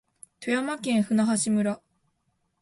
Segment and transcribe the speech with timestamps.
[0.39, 1.15] 富山県舟
[1.45, 1.79] 橋村